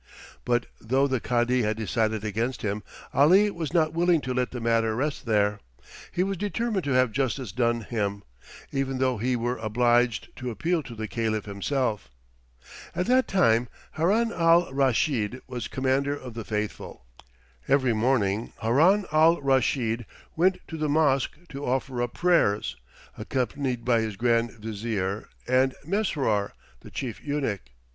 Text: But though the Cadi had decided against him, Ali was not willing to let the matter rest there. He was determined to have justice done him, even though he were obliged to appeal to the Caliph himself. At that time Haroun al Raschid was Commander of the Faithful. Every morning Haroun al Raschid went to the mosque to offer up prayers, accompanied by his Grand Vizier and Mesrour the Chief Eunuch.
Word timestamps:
But 0.45 0.65
though 0.79 1.05
the 1.05 1.19
Cadi 1.19 1.61
had 1.61 1.77
decided 1.77 2.23
against 2.25 2.63
him, 2.63 2.81
Ali 3.13 3.51
was 3.51 3.71
not 3.71 3.93
willing 3.93 4.19
to 4.21 4.33
let 4.33 4.49
the 4.49 4.59
matter 4.59 4.95
rest 4.95 5.27
there. 5.27 5.59
He 6.11 6.23
was 6.23 6.37
determined 6.37 6.83
to 6.85 6.93
have 6.93 7.11
justice 7.11 7.51
done 7.51 7.81
him, 7.81 8.23
even 8.71 8.97
though 8.97 9.19
he 9.19 9.35
were 9.35 9.57
obliged 9.57 10.35
to 10.37 10.49
appeal 10.49 10.81
to 10.81 10.95
the 10.95 11.07
Caliph 11.07 11.45
himself. 11.45 12.09
At 12.95 13.05
that 13.05 13.27
time 13.27 13.67
Haroun 13.91 14.33
al 14.33 14.73
Raschid 14.73 15.39
was 15.45 15.67
Commander 15.67 16.17
of 16.17 16.33
the 16.33 16.43
Faithful. 16.45 17.05
Every 17.67 17.93
morning 17.93 18.53
Haroun 18.59 19.05
al 19.11 19.39
Raschid 19.39 20.07
went 20.35 20.57
to 20.69 20.77
the 20.77 20.89
mosque 20.89 21.37
to 21.49 21.63
offer 21.63 22.01
up 22.01 22.15
prayers, 22.15 22.75
accompanied 23.19 23.85
by 23.85 24.01
his 24.01 24.15
Grand 24.15 24.53
Vizier 24.53 25.29
and 25.47 25.75
Mesrour 25.85 26.53
the 26.79 26.89
Chief 26.89 27.23
Eunuch. 27.23 27.61